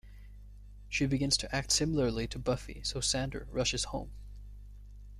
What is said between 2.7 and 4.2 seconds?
so Xander rushes home.